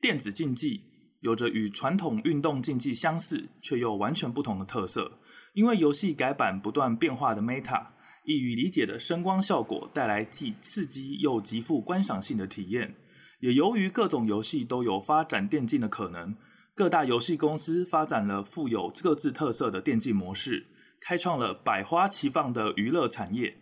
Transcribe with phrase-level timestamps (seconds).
[0.00, 0.80] 电子竞技
[1.20, 5.18] 有着与传统运动竞技相似却又完全不同的特色，
[5.52, 7.88] 因为游戏改版不断变化的 Meta，
[8.24, 12.94] 易于理解的声光效果带来既刺激又极富观赏性的体验。
[13.40, 16.34] 也由于各种游戏都有发展电竞的可能，
[16.74, 20.66] 各大游戏公司发展了富有各自特色的电竞模式，
[21.02, 23.54] 开创了百花齐放的娱乐产业。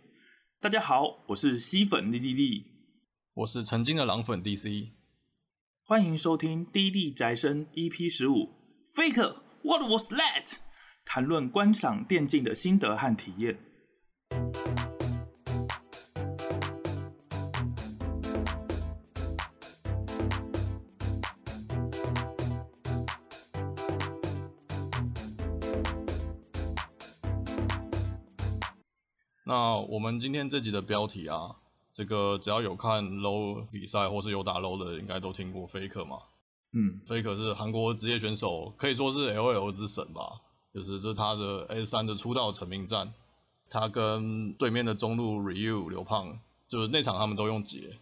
[0.61, 2.63] 大家好，我是吸粉粒粒粒，
[3.33, 4.91] 我是曾经的狼粉 DC，
[5.89, 8.47] 欢迎收听《滴滴宅生 EP 十五
[8.93, 10.45] Faker What Was That》，
[11.03, 13.57] 谈论观赏电竞的心得和体验。
[29.43, 31.55] 那我们今天这集的标题啊，
[31.99, 36.19] 这个只要有看 low 比赛或是有打 low 的，应该都听过 Faker 嘛。
[36.71, 40.39] 嗯，Faker 是韩国职业选手，可以说是 LOL 之神吧。
[40.73, 43.13] 就是这是他的 S 三的出道成名战，
[43.69, 46.39] 他跟对面的中路 Ryu 刘胖，
[46.69, 47.97] 就是那场他们都用解，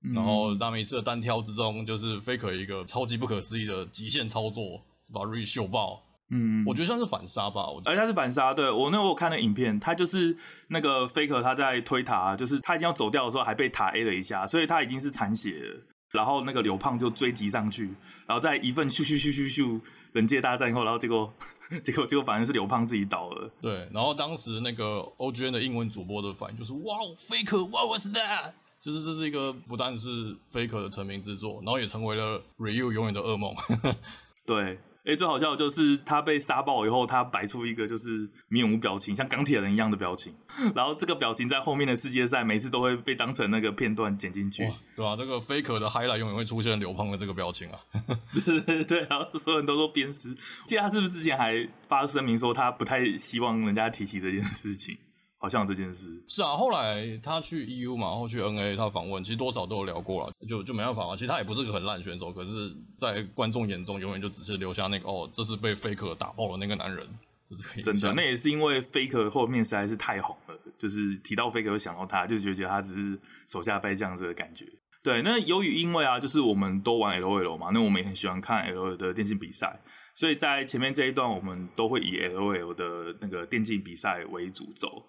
[0.00, 6.03] 嗯、然后他们一次的单挑之中，就是 Faker 一个超级不可思议的极限操作，把 Ryu 秀爆。
[6.30, 7.90] 嗯，我觉得像是反杀吧，我觉得。
[7.90, 10.36] 而且他是反杀，对，我那我有看那影片，他就是
[10.68, 15.80] 那个 Faker 他在推塔，就是他已经要走掉的时候，还被塔 A 了一下，所以他已经是残血了。
[16.12, 17.86] 然后那个刘胖就追击上去，
[18.26, 19.80] 然后在一份咻咻咻咻咻
[20.12, 21.32] 人界大战以后，然后结果
[21.82, 23.50] 结果结果反正是刘胖自己倒了。
[23.60, 28.52] 对，然后当时那个 OGN 的英文主播的反应就是哇，Faker，What was that？
[28.80, 33.52] 就是这是一个不但是 Faker 的成名之作，然后也成为了 Ryu 永远的噩梦。
[34.46, 34.78] 对。
[35.04, 40.34] 哎、欸，最好笑的就是他被杀爆以后，他摆出一个就是面无表情，像钢铁人一样的表情。
[40.74, 47.78] 然后这个表情在后面的世界赛每次都会被当成那个片段剪进去，对啊，这个 Faker 的 highlight 永远会出现刘胖的这个表情啊。
[48.32, 50.34] 对对对，然后所有人都说鞭尸。
[50.64, 54.96] 记得他是不是之前还发声明说他不太希望人家提起这件事情？
[55.44, 61.14] 好像这件事是啊，后来他去 EU 嘛，然后去 NA，他访问其实多少都有聊过了，就就没办法嘛。
[61.14, 67.06] 其实他也不是个很烂选手，可是，在观众眼中，永远就只是留下那个哦，这是被 Faker 打爆的那个男人，
[67.46, 74.64] 是这个真的，那也是因为 Faker 后面实在是太红了，就是提到 Faker 就想到他，就觉得他只是手下败将这个感觉。
[75.02, 79.78] 对，那由于因为啊，就是我们都玩 LOL 嘛，那我们也很喜欢看 LOL 的电竞比赛，
[80.14, 85.04] 所以在前面这一段，我们都会以 LOL 的那个电竞比赛为主轴。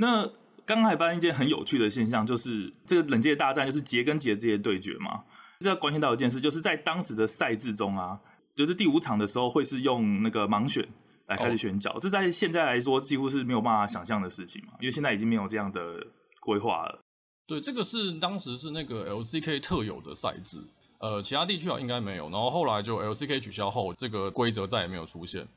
[0.00, 0.24] 那
[0.64, 5.24] 刚刚还发现一件很有趣的现象，就是这个冷界大战就是杰跟杰这些对决嘛。
[5.60, 8.20] 这关系到一件事，就是在当时的赛制中啊，
[8.54, 10.86] 就是第五场的时候会是用那个盲选
[11.26, 16.06] 来开始选角，哦、这在现在来说几乎是没有办法想象的事情嘛，因为现在已经没有这样的
[16.38, 17.00] 规划了。
[17.48, 20.58] 对，这个是当时是那个 LCK 特有的赛制，
[20.98, 22.30] 呃，其他地区啊应该没有。
[22.30, 25.48] 然后后来就 LCK 取消后，这个规则再也没有出现。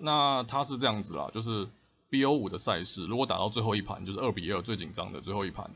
[0.00, 1.68] 那它是这样子啦，就是。
[2.12, 5.70] BO 五的赛事，如果打到最后一盘，就是二比二最紧张的最后一盘，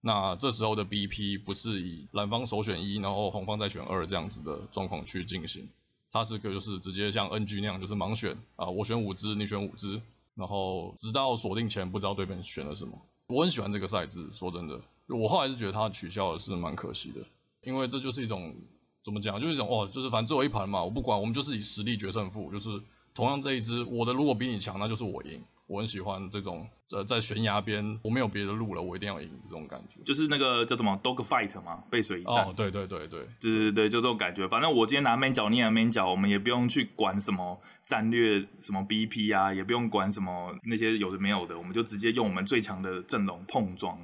[0.00, 5.68] 那这时候的 BP 不是以蓝方首选一，然后红方再选二这样子的状况去进行，
[6.12, 10.00] 它是个就是直接像 NG 那样，就是盲选啊，我选五只，你选五只，
[10.36, 13.02] 然后直到锁定前不知道对面选了什么。
[13.26, 17.22] 我很喜欢这个赛制，说真的，我后来是觉得它取消的是蛮可惜的，
[17.62, 18.54] 因为这就是一种
[19.04, 22.80] 怎么讲，就是一种哦，就是反正最后一盘嘛，我不管，我们就是以实力决胜负，就是
[23.14, 25.42] 同样这一只，我的如果比你强，那就是我赢。
[25.68, 30.00] 我很喜欢这种在在悬崖边，我没有别的路了，我一定要赢这种感觉。
[30.04, 32.46] 就是那个叫什么 dog fight 嘛，背水一战。
[32.46, 34.46] 哦，对对对对，对对对，就这种感觉。
[34.46, 43.98] 反正我今天拿 main 角，你拿 main 角，我们也不用去管什么战略，什么 BP 啊，也不用管什么那些有的没有的，我们就直接用我们最强的阵容碰撞。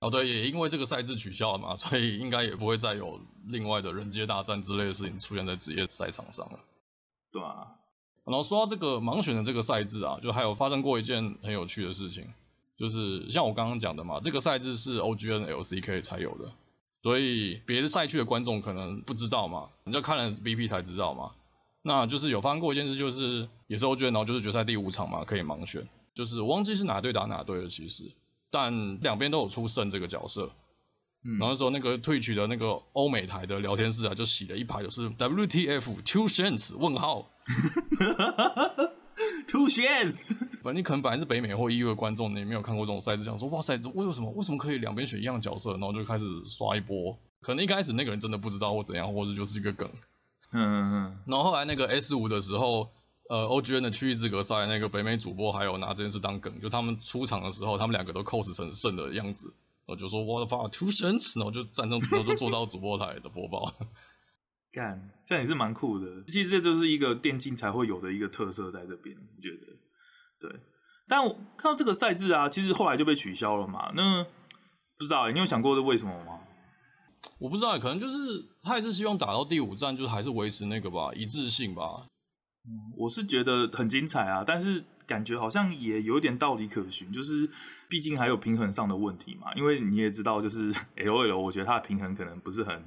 [0.00, 6.58] 哦，对，也因为这个赛制取消了嘛，所以应该也不会再有另外的人机大战之类的事情出现在职业赛场上了。
[7.30, 7.68] 对啊。
[8.24, 12.26] 然后说到这个盲选的这个赛制啊，就还有发生过一件很有趣的事情，
[12.78, 16.50] 就是像我刚刚讲的嘛，这个赛制是 OGN LCK 才有的，
[17.02, 21.32] 所以别的赛区的观众可能不知道嘛，你就看了 BP 才知道嘛。
[21.82, 28.10] 那就是有发生过一件事，就是也是 OGN，然后就是决赛第五场嘛，可以盲选，就是我忘记是哪队打哪队了，其实，
[28.50, 30.50] 但两边都有出胜这个角色。
[31.38, 37.30] 然后说那个 Twitch 的那个欧美台的聊天室啊，就洗了一排，就是 WTF Two Chance 问号，
[39.48, 40.36] Two Chance。
[40.62, 45.72] 反正你可能本来是北美或 EU 的观众，你没有看过这种赛制，想说哇塞，这为什么为什么可以两边选一样角色？
[45.72, 47.18] 然后就开始刷一波。
[47.40, 49.88] 可能一开始那个人真的不知道或怎样，或者就是一个梗。
[50.52, 51.18] 嗯嗯嗯。
[51.26, 52.88] 然后后来那个 S 五的时候，
[53.28, 59.54] 呃，OGN 的区域资格赛，那个北美主播还有拿这件事当梗，就他们出场的时候，他们两个都 cos 成胜的样子。
[59.86, 63.72] 我就说 What about two cents，然后就站上，然后就坐到主播台的播报。
[64.72, 66.24] 干，这样也是蛮酷的。
[66.26, 69.72] 其实这就是一个电竞才会有的一个特色在这边，我觉得。
[70.40, 70.60] 对，
[71.06, 73.92] 但我看到这个赛制啊，其实后来就被取消了嘛。
[73.94, 74.24] 那
[74.98, 76.40] 不知道、欸，你有想过是为什么吗？
[77.38, 78.16] 我不知道，可能就是
[78.62, 82.08] 他还是希望打到第五站，就是还是维持那个吧，一致性吧。
[82.66, 87.48] 嗯，我是觉得很精彩啊，但是感觉好像也有点道理可循，就是
[87.88, 89.52] 毕竟还有平衡上的问题嘛。
[89.54, 92.84] 因为你也知道，就是 LOL，我觉得它的平衡可能不是很，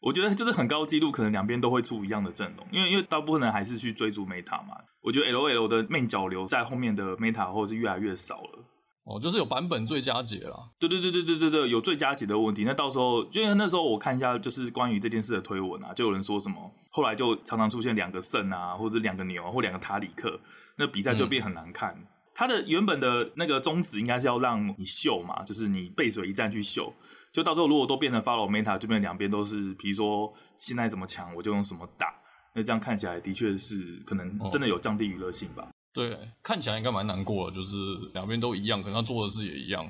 [0.00, 4.76] 我觉得就是很高纪录，可能两边都会出一样的阵容，因为因为大部分人还是去追逐 Meta 嘛。
[5.02, 8.64] 我觉得 LOL 的 main 角流在后面的 Meta 或是越来越少了。
[9.04, 10.56] 哦，就是有版本最佳解啦。
[10.78, 12.64] 对对对对对对对，有最佳解的问题。
[12.64, 20.38] 那到时候，因为那时候我看一下，就是关于这件事的推文啊，就有人说什么，后来就常常出现两个肾啊，或者两个牛，或两个塔里克，
[20.76, 21.96] 那比赛就变很难看。
[22.34, 26.92] 它、嗯、的原本的那个宗旨应该是要让你秀嘛，就是你背水一战去秀。
[27.32, 32.14] 就到时候如果都变成 follow meta，就变两边都是，比如说现在怎么强，我就用什么打。
[32.54, 35.62] 那这样看起来的确是可能真的有降低娱乐性吧。
[35.62, 37.74] 哦对，看起来应该蛮难过的，就是
[38.14, 39.84] 两边都一样，可能他做的事也一样。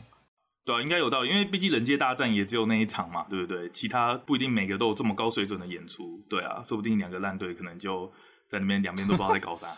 [0.65, 3.69] 对啊，应该有道理，因为毕竟人界大战也只有那一场嘛，对不对？
[3.71, 6.25] 其他不一定每个都有这么高水准的演出。
[6.29, 8.11] 对啊，说不定两个烂队可能就
[8.49, 9.69] 在那边两边都不知道在搞啥，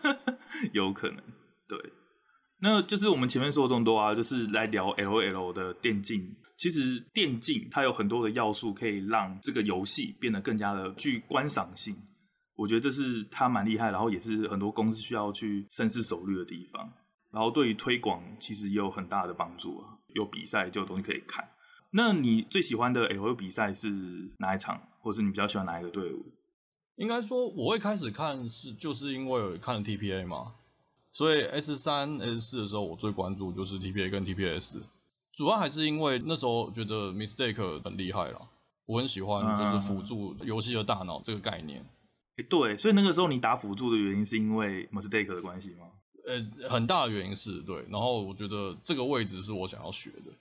[0.72, 1.16] 有可能。
[1.68, 1.78] 对，
[2.60, 6.36] 那就是我们前面说的这么多啊，就是来聊 LOL 的电竞。
[6.56, 11.94] 其实电竞它有很多的要素，可以让这个游戏变得更加的具观赏性。
[12.56, 16.90] 我觉得这是他蛮厉害，然后也是很多公司需要去深思熟虑的地方。
[17.30, 19.98] 然后对于推广，其实也有很大的帮助啊。
[20.14, 21.46] 有比赛就有东西可以看。
[21.90, 23.90] 那你最喜欢的 LOL 比赛是
[24.38, 26.24] 哪一场，或者是你比较喜欢哪一个队伍？
[26.96, 30.54] 应该说，我会开始看是就是因为看了 TPA 嘛，
[31.12, 34.78] 所以 S 三 S 四的时候，我最关注就是 TPA 跟 TPS。
[35.34, 38.40] 主要还是因为那时候觉得 Mistake 很厉害了，
[38.86, 41.84] 我很喜欢就是辅助游戏的大脑这个概念。
[42.36, 45.86] 哎，对，所以那个时候你打辅助的原因是因为 Mistake 的关系吗？
[46.26, 50.32] 呃，很大的原因是对，然后我觉得这个位置是我想要学的，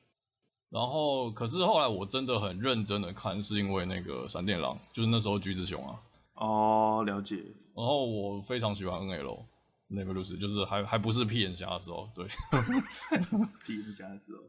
[0.69, 6.01] 然后可是后来我真的很认真的看，是因为那个闪电狼，就是那时候橘子熊啊。
[6.33, 7.37] 哦，了解。
[7.75, 9.45] 然后我非常喜欢 NL，
[9.87, 12.25] 那个就是就是还还不是屁眼侠的时候，对，
[13.65, 14.41] 屁眼侠的时候，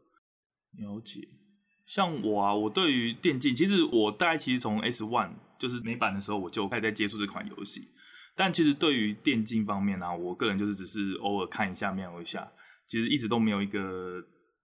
[0.71, 1.27] 了解。
[1.85, 5.35] 像我啊，我对于电竞，其实我大概其实从 S One。
[5.57, 7.87] 就是美版的时候，我就开始在接触这款游戏。
[8.35, 12.47] 但其实对于电竞方面呢、啊，我个人就是只是偶尔看一下、瞄一下，
[12.85, 14.21] 其实一直都没有一个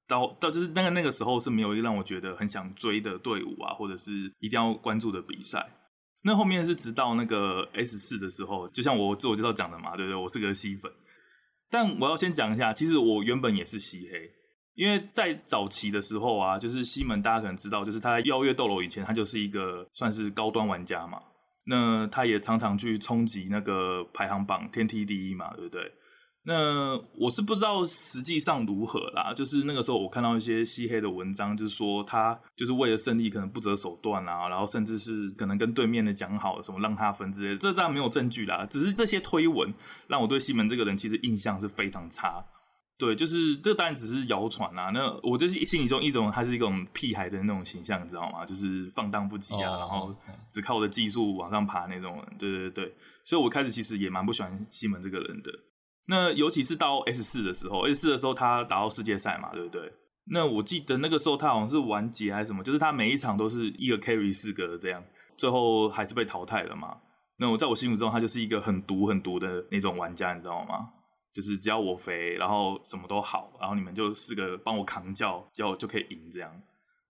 [0.07, 5.67] 到到就是那个那个时候是没有一个让我觉得很想追的队伍啊，或者是一定要关注的比赛。
[6.23, 10.15] 那后面是直到那个 S 四的时候，就像我自我介绍讲的嘛，对不对？
[10.15, 10.91] 我是个吸粉。
[11.69, 14.31] 但我要先讲一下，其实我原本也是吸黑。
[14.75, 21.19] 因为在早期的时候啊，就是西门，大家可能知道，就是他在邀月斗罗以前，他就是一个算是高端玩家嘛。
[21.65, 25.81] 那他也常常去冲击那个排行榜天梯第一嘛，对不对？
[26.45, 29.33] 那我是不知道实际上如何啦。
[29.33, 37.57] 就是那个时候我看到一些吸黑的文章，就是说他就是为了胜利可能不择手段啊，然后甚至是可能跟对面的讲好什么让他分之类的。
[37.57, 39.73] 这当然没有证据啦，只是这些推文
[40.07, 42.43] 让我对西门这个人其实印象是非常差。
[42.97, 44.89] 对，就是这当然只是谣传啊。
[44.93, 48.45] 那我就是心里中一种，他是一种屁孩的那种形象，你知道吗？
[48.45, 50.15] 就是放荡不羁啊，然后
[50.49, 52.37] 只靠着技术往上爬那种人。
[52.37, 52.95] 对对对，
[53.25, 55.51] 所以我开始其实也蛮不喜欢西门这个人的。
[56.05, 59.91] 那尤其是到 S 四的时候，S 四的时候他打到世界赛嘛，对不对？
[60.25, 65.03] 那我记得那个时候他好像是完结还是什么，就是他每一场都是一个 carry 四个这样，
[65.35, 66.97] 最后还是被淘汰了嘛。
[67.37, 70.87] 那我在我心目中，他就是一个很毒很毒的那种玩家，你知道吗？
[71.33, 76.61] 就是只要我肥，然后什么都好，然后你们就四个帮我扛教，教就可以赢这样。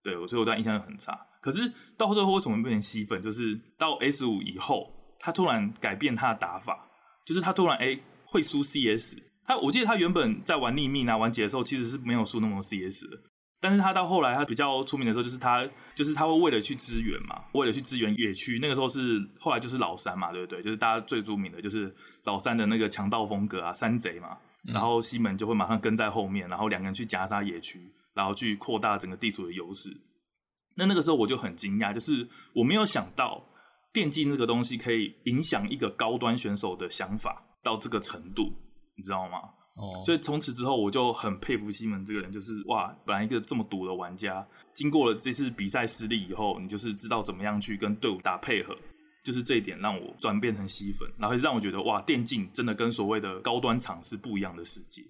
[0.02, 1.18] 对我，所以我对他印象就很差。
[1.40, 3.20] 可是到最后为什么变成吸粉？
[3.20, 6.88] 就是到 S 五以后，他突然改变他的打法，
[7.24, 9.16] 就是他突然哎会输 CS。
[9.46, 13.18] 他我记得他原本在玩逆命啊玩解的时候，其实是没有输那么多 CS 的。
[13.64, 18.58] 但是他到后来，他比较出名的时候，就是他，就是他会为了去支援嘛，为了去支援野区。
[18.60, 20.62] 那个时候是后来就是老三嘛，对不对？
[20.62, 21.90] 就是大家最著名的就是
[22.24, 24.36] 老三的那个强盗风格啊，山贼嘛。
[24.64, 29.90] 然后西门就会马上跟在后面，然后两个人去夹杀野区，然后去扩大整个地图的优势。
[30.76, 33.42] 那那个时候我就很惊讶，就是我没有想到
[33.94, 38.52] 电竞这个东西可以影响一个高端选手的想法到这个程度，
[38.94, 39.38] 你知道吗？
[39.76, 48.76] 哦，所以从此之后，我就很佩服西门这个人，就是哇，本来一个这么赌的玩家，经过了这次比赛失利以后，你就是知道怎么样去跟队伍打配合，
[49.24, 55.02] 就是这一点让我转变成吸粉，然后让我觉得哇，电竞真的跟所谓的高端场是不一样的世界。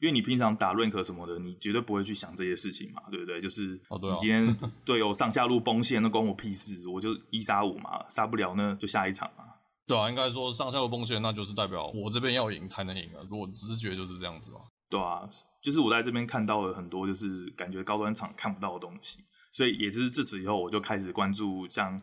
[0.00, 3.40] 因为你平常打 rank 什么的，你绝对不会去想这些事情嘛，对不对？
[3.40, 9.44] 就是你今天队友上下路崩线，那关我屁事，我就一杀五嘛，杀不了呢就下一场嘛。
[9.86, 13.20] 对啊，应该说上下路崩线，那就是代表我这边要赢才能赢啊。
[13.28, 14.60] 如果直觉就是这样子嘛。
[14.88, 15.28] 对啊，
[15.60, 19.18] 就是我在这边看到了很多，就是感觉高端场看不到的东西，
[19.52, 21.98] 所以也是自此以后，我就开始关注像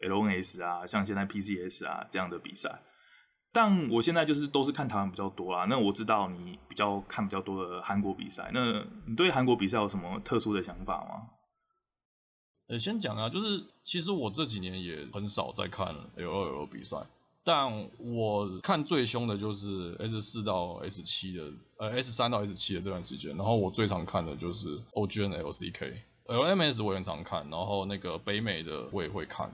[0.00, 2.82] LNS 啊，像现在 PCS 啊这样的比赛。
[3.52, 5.64] 但我现在就是都是看台湾比较多啦。
[5.68, 11.30] 那我知道你比较看比较多的韩国比赛，那你对韩国比赛有什么特殊的想法吗？
[12.66, 16.96] 呃，先讲啊，就是其实我这几年也很少在看 LOL 比赛，
[17.44, 23.36] 但我看最凶的就是 S 四到 S 七的，呃 S 三到 S 七的这段时间。
[23.36, 29.52] 然后我最常看的就是 OGN LCK，LMS 我也很常看，然后那个北美的我也会看。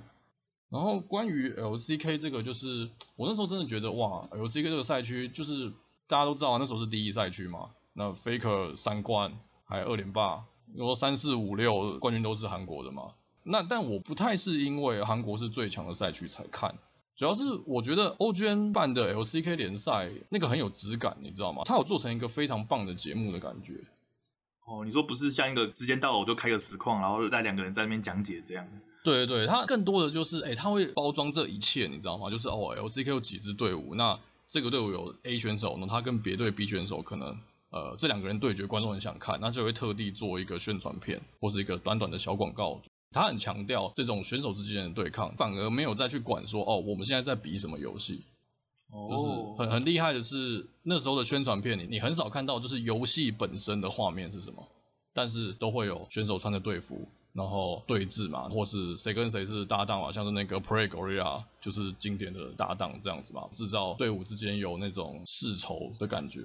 [0.70, 5.72] 然后关于 LCK 这个，就是我那时候真的觉得哇，LCK 这个赛区就是
[6.06, 7.70] 大家都知道啊，那时候是第一赛区嘛。
[7.92, 9.32] 那 Faker 三冠
[9.64, 10.44] 还有二连霸，
[10.76, 13.14] 然后三四五六冠军都是韩国的嘛。
[13.42, 16.76] 那但我不太是因为韩国是最强的赛区才看，
[17.20, 21.60] 主要是我觉得 OGN 办的 LCK 联赛那个很有质感，你知道吗？
[21.66, 23.74] 它有做成一个非常棒的节目的感觉。
[24.64, 28.66] 哦，你说不是像一个时间到了我就开个实况，然后带两个人在那边讲解这样？
[29.04, 32.30] 对对对，它更多的就是，哎，它会包装这一切，你知道吗？
[32.30, 42.80] 就是哦，LCK 有几支队伍，那这个队伍有 A 选手，那他跟别队 B 选手可能，呃，这两个人对决，观众很想看，那就会特地做一个宣传片，或是一个短短的小广告。
[43.10, 48.24] 他很强调这种选手之间的对抗，反而没有再去管说，哦，我们现在在比什么游戏。
[48.90, 49.08] 哦。
[49.10, 54.68] 就是很很厉害的是，那时候的宣传片里，你很少看到就是游戏本身的画面是什么，
[55.12, 57.08] 但是都会有选手穿着队服。
[57.32, 66.40] 然后对峙嘛，或是谁跟谁是搭档啊，像是那个 Prey Gorilla 就是经典的搭档这样子嘛，制造队伍之间有那种世仇的感觉。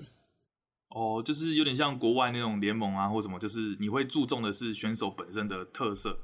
[0.90, 6.20] 哦，就是有点像国外那种联盟啊，或什么，就是你会注重的是选手本身的特色，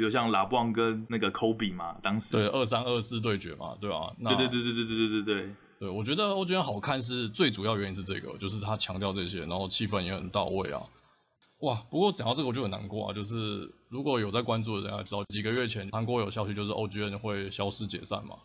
[0.00, 4.08] 比如像拉布旺跟那个 Kobe 嘛，当时对二三二四对决嘛，对吧、啊？
[4.28, 5.54] 对对对对对对对对对。
[5.78, 10.80] 对，我觉得 OGN 好看是最主要原因是这个，就是他强调这些，然后气氛也很到位啊。
[11.58, 18.36] 哇，不过讲到这个我就很难过啊，就是如果有在关注的人，知道几个月前韩国有消息，就是 OGN 会消失解散嘛，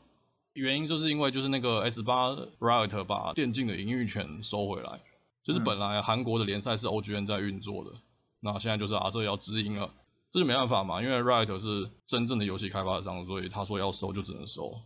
[0.55, 4.99] 原因就是因为就是那个 S 八 Riot 把电竞的营运权收回来，
[5.45, 7.91] 就是本来韩国的联赛是 OGN 在运作的，
[8.41, 9.89] 那现在就是阿瑟要直营了，
[10.35, 14.81] 这就没办法嘛，因为 Riot 是真正的游戏开发商，所以他说要收就只能收，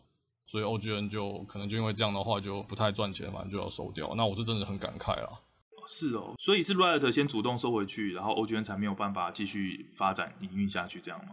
[0.45, 5.39] 所以 OGN 就可能就因为这样的话就不太赚钱，反正就要收掉，那我是真的很感慨啦。
[5.87, 11.31] 是哦，所以是 Riot 先主动收回去，然后 OGN 才没有办法继续发展营运下去，这样吗？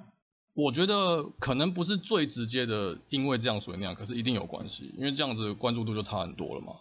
[0.54, 6.72] 我觉得可能不是最直接的，因为这样所以那样，可是一定有关系，因为这样子关注度就差很多了嘛。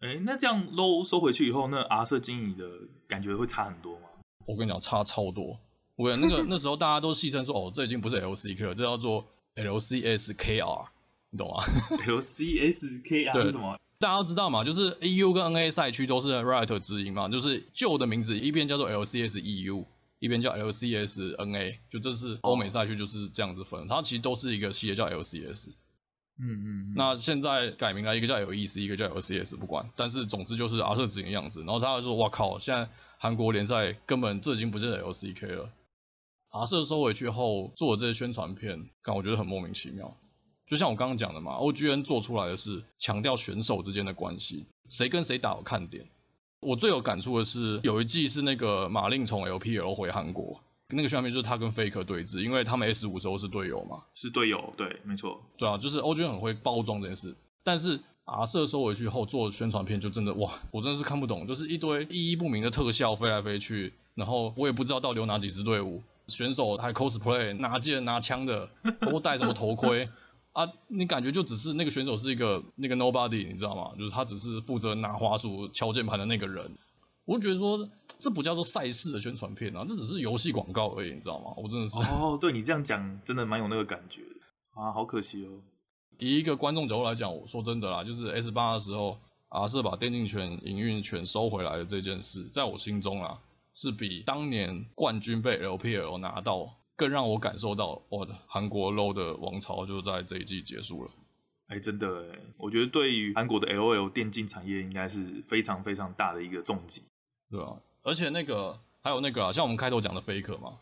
[0.00, 2.68] 哎，那这样 Low 收回去以后，那 R 社经营的
[3.08, 4.08] 感觉会差很多吗？
[4.46, 5.58] 我跟你讲，差超多。
[6.00, 10.86] 我那个那时候大家都戏称说，哦，这已经不是 LCK 了，这叫做 LCSKR，
[11.28, 11.62] 你懂吗？
[12.06, 13.78] LCSKR 是什么？
[13.98, 19.84] 大家都知道嘛，就是 EU 跟 NA 赛区都是 Riot 直营嘛，就是旧的名字一边叫做 LCS EU，
[20.20, 25.68] 一边叫 LCS NA，就这是欧美赛区就是这样子分，它其实都是一个系列叫 LCS。
[26.42, 26.94] 嗯嗯。
[26.96, 31.60] 那现在改名了，一个叫 LEC，一个叫 LCS，不管，但是总之就是阿瑟直营的样子。
[31.60, 32.88] 然后他就说：“哇靠，现在
[33.18, 35.70] 韩国联赛根本这已经不是 LCK 了。
[36.50, 40.16] ”R 社收回去后做的这些宣传片，感我觉得很莫名其妙。
[40.66, 46.06] 就像我刚刚讲的嘛，OGN 做出来的是强调选手之间的关系，谁跟谁打有看点。
[46.60, 68.70] 我最有感触的是有一季是那个马令从 LPL 回韩国，那个宣传片就是他跟 Faker 对峙，因为他们 S 五时候是队友嘛，是队友，对，没错，对啊，就是 OGN 很会包装这件事，但是阿瑟收回去后做的宣传片就真的哇，我真的是看不懂，就是一堆意义不明的特效飞来飞去，然后我也不知道到底有哪几支队伍，选手还 cosplay 拿剑拿枪的，
[69.00, 70.08] 都戴什么头盔。
[70.52, 73.94] 啊，你感觉就只是那个选手是一个那个 nobody，你知道吗？
[73.96, 76.72] 就是他只是负责拿花束敲键盘的那个人。
[77.24, 81.52] 我就觉得说，这不叫做赛事的宣传片啊，这只是游戏广告而已，你知道吗？
[81.56, 84.22] 我真的是哦，对你这样讲，真的蛮有那个感觉
[84.74, 85.50] 啊，好可惜哦。
[86.18, 89.18] 以一个观众角度来讲，我说真的啦，就是 S 八的时候
[89.48, 93.38] 啊是把电竞权营运权收回来的这件事，在我心中啊，
[93.74, 96.76] 是比当年冠军被 LPL 拿到。
[96.96, 101.10] 更让我感受到，我的韩国 LOL 的王朝就在这一季结束了。
[101.68, 107.02] 哎、欸，真的哎，我觉得对于韩国的 LOL 电竞产业应该是非常非常大的一个重击，
[107.50, 110.78] 对啊，而且那个还有那个啊，像我们开头讲的 Faker 嘛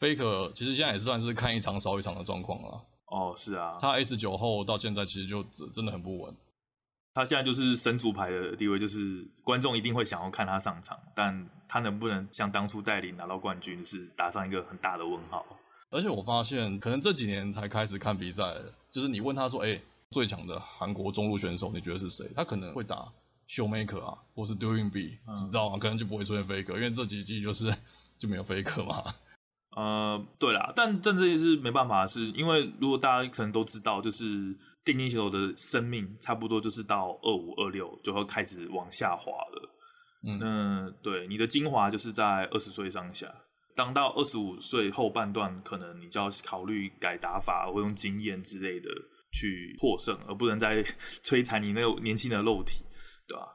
[0.00, 2.84] ，Faker 其实现在也算是看一场少一场的状况了。
[3.04, 5.42] 哦，是啊，他 S 九后到现在其实就
[5.74, 6.34] 真的很不稳。
[7.14, 15.44] 他现在就是神主牌的地位，就是观众一定会想要看他上场，但他能不能像当初带领拿到冠军，是打上一个很大的问号。
[15.90, 18.54] 而且我发现，可能这几年才开始看比赛，
[18.90, 23.10] 就是你问他说：“哎、欸，最强的韩国中路选手，你觉得是谁？”他可能会打
[23.48, 25.78] Showmaker 啊，或是 Doing B，、嗯、你知道吗？
[25.78, 27.74] 可能就不会出现 Faker，因为这几季就是
[28.18, 29.14] 就没有 Faker 嘛。
[29.74, 34.56] 呃，对啦，但但这也是没办法，是因为如果大家可能都知道，就是。
[34.88, 39.70] 电竞选手的生命差不多就是到二五二六就会开始往下滑了。
[40.24, 43.30] 嗯，那对你的精华就是在二十岁上下。
[43.76, 48.88] 当到二十五岁后半段，可能你就要考虑改打法，或用经验之类的
[49.30, 50.82] 去获胜，而不能再
[51.22, 52.82] 摧残你那个年轻的肉体，
[53.28, 53.46] 对吧？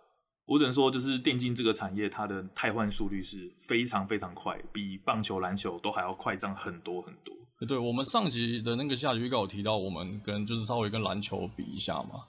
[0.45, 7.33] 我只能说，就是电竞这个产业，它的汰换速率是非常非常快，比棒球、篮球都还要快上很多很多。
[7.65, 12.25] 对，我们上集的那个下集预告有提到，我们跟就是稍微跟篮球比一下嘛。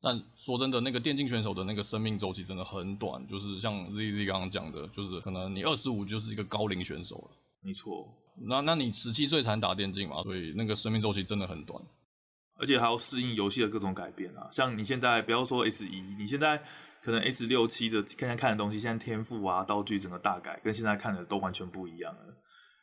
[0.00, 7.30] 但说真的，那个电竞选手的那个生命周期真的很短，就是像 ZZ 刚刚讲的，就是可能你二十五就是一个高龄选手了。
[7.62, 8.08] 没错。
[8.48, 11.80] 那那你十七岁才打电竞嘛，所以那个生命周期真的很短，
[12.58, 14.48] 而且还要适应游戏的各种改变啊。
[14.50, 16.60] 像你现在不要说 S 一，你现在
[17.00, 22.34] 可能 S 六七的现在看的东西，现在天赋啊、道具整个大改，跟现在看的都完全不一样了。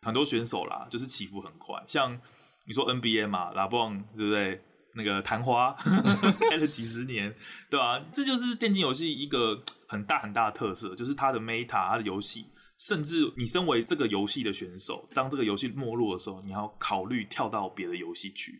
[0.01, 1.81] 很多选手啦，就是起伏很快。
[1.87, 2.19] 像
[2.65, 4.61] 你说 NBA 嘛，拉布朗对不对？
[4.95, 5.71] 那个昙花
[6.49, 7.33] 开了几十年，
[7.69, 12.47] 对吧、这就是电竞游戏一个很大很大的特色，就是它的 meta，它的游戏，
[12.79, 18.59] 甚至你身为这个游戏的选手，当这个游戏没落的时候，你要考虑跳到别的游戏去。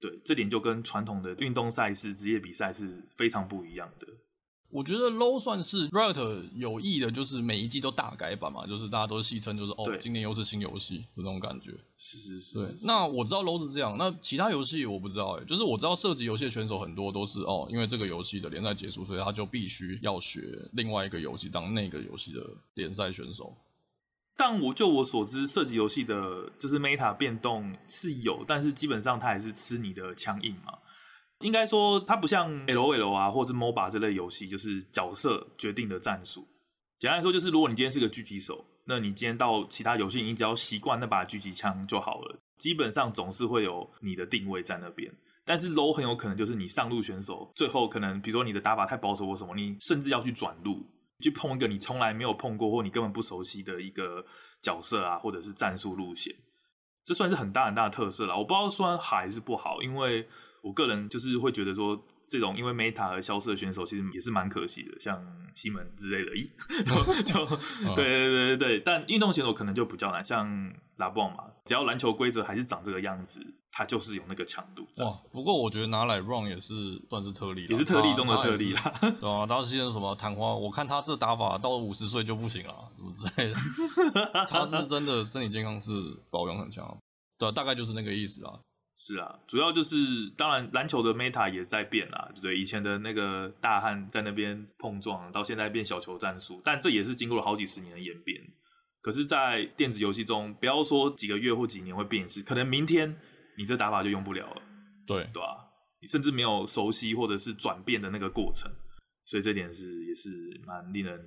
[0.00, 4.06] 对，这点就跟传统的运动赛事、职业比赛是非常不一样的。
[4.70, 11.70] 我觉得 Low 算是 Riot 有意的，就是每一季都大改版嘛，就是大家都戏称就是哦，今年又是新游戏的那种感觉。
[11.98, 12.54] 是是是。
[12.58, 22.44] 对，那我知道 Low 是这样，那其他游戏我不知道哎，就是我知道射击游戏的选手很多都是哦，因为这个游戏的联赛结束，所以他就必须要学另外一个游戏当那个游戏的
[22.74, 23.56] 联赛选手。
[24.38, 30.76] 但我就我所知，射击游戏的就是 Meta 变动是有，但是基本上它还是吃你的枪硬嘛。
[31.40, 36.48] 应该说，它不像 LOL 啊，或者 MOBA 这类游戏，就是角色决定的战术。
[36.98, 42.38] 简单来说，就是如果你今天是个狙击手，那你今天到其他游戏，你只要习惯那把狙击枪就好了。
[42.56, 45.12] 基本上总是会有你的定位在那边。
[45.44, 50.82] 但是 LOL 很有可能就是你上路选手，最后可能比如说你的打法太保守或什么，你甚至要去转路，
[51.20, 54.24] 去碰一个你从来没有碰过或你根本不熟悉的一个
[54.62, 56.34] 角色啊，或者是战术路线。
[57.04, 58.36] 这算是很大很大的特色了。
[58.36, 60.26] 我不知道算好还是不好，因为。
[60.66, 65.24] 我个人就是会觉得说，这种因为 Meta 而消失的选手，其实也是蛮可惜的，像
[65.54, 66.50] 西门之类的，咦，
[66.84, 67.56] 就 就
[67.94, 68.80] 对对对对对。
[68.80, 70.44] 但运动选手可能就比较难，像
[70.96, 73.38] 拉布朗嘛，只要篮球规则还是长这个样子，
[73.70, 74.84] 他就是有那个强度。
[75.04, 76.74] 哇，不过我觉得拿来 Run 也是
[77.08, 78.92] 算是特例，也是特例中的特例啦。
[79.20, 83.54] 对啊，当时现在什么昙花，我看他这打法到五十岁就不行了，什么之类的。
[84.50, 85.92] 他是真的身体健康是
[86.28, 86.98] 保养很强，
[87.38, 88.58] 对啊，大概就是那个意思啊。
[88.98, 89.96] 是啊，主要就是
[90.36, 92.58] 当然篮球的 meta 也在变啦，对不对？
[92.58, 98.40] 以前的那个大汉在那边碰撞，到现在变小球战术，但这也是经过了好几十年的演变。
[99.02, 103.14] 可是，在电子游戏中，不要说几个月或几年会变一次，可能明天
[103.56, 104.62] 你这打法就用不了了，
[105.06, 105.62] 对对吧、啊？
[106.00, 108.70] 你甚至没有熟悉或者是转变的那个过程，
[109.24, 111.20] 所以这点是也是蛮令人。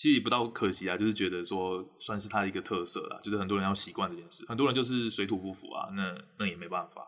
[0.00, 7.06] 其实也不到可惜啊，就是觉得说算是他的一个特色啦，就是很多人要习惯这件事，很多人就是水土不服啊，那那也没办法。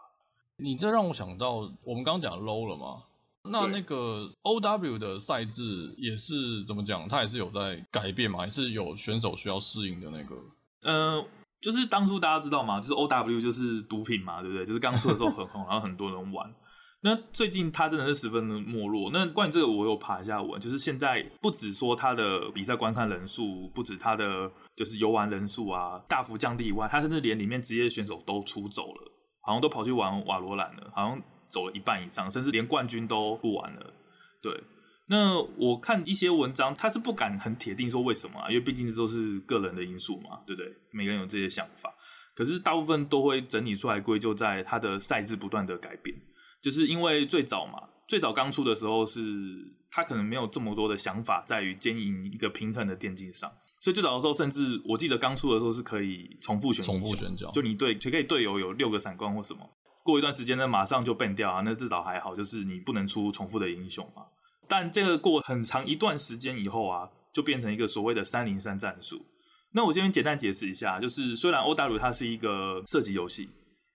[0.59, 3.05] 你这让我想到，我们刚刚讲 low 了嘛，
[3.51, 7.09] 那那个 OW 的赛制也是怎么讲？
[7.09, 10.37] 它也是有在改变嘛，还是有选手需要适应的那个？
[10.83, 11.27] 嗯、呃，
[11.63, 14.67] 就是当初大家知道吗，就是 OW 就是毒品嘛，对不对？
[14.67, 16.55] 就是刚出的时候很红，然后很多人玩。
[17.05, 19.11] 那最近他真的是十分的没落。
[19.13, 33.93] 那关于这个，我有爬一下文，就是现在不止说他的比赛观看人数，不止他的就是游玩人数啊大幅降低以外，他甚至连里面职业选手都出走了，好像都跑去玩瓦罗兰了，好像走了一半以上，甚至连冠军都不玩了。
[34.41, 34.63] 对，
[35.09, 40.73] 那我看一些文章，他是不敢很铁定说为什么啊，因为毕竟这都是个人的因素嘛，对不对？
[40.93, 41.93] 每个人有这些想法，
[42.37, 46.17] 可是大部分都会整理出来归咎在他的赛制不断的改变。
[46.63, 49.21] 就是因为最早嘛，最早刚出的时候是
[49.91, 59.69] 他可能没有这么多的想法，在于经营一个平衡的电竞上，所以最早的时候，甚至我记得刚出的时候是可以重复选，重复选角，就你对，就可以队友有六个闪光或什么，
[60.05, 64.23] 过一段时间呢，马上就 ban 掉啊，那至少还好，就是你不能出重复的英雄嘛。
[64.69, 69.21] 但这个过很长一段时间以后啊，就变成一个所谓的三零三战术。
[69.73, 73.51] 那我这边简单解释一下，就是虽然 OW 它是一个射击游戏。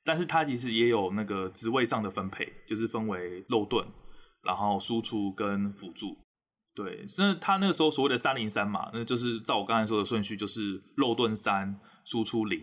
[0.07, 3.85] 但是它其实也有那个职位上的分配，就是分为肉盾，
[4.41, 6.17] 然后输出跟辅助。
[6.73, 12.57] 对，那他那个时候所谓的三零三嘛，那就是照我刚才说的顺序，就是肉盾三，输出零，